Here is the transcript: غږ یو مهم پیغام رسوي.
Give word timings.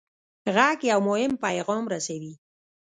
غږ 0.55 0.79
یو 0.91 0.99
مهم 1.09 1.33
پیغام 1.43 1.83
رسوي. 1.93 2.33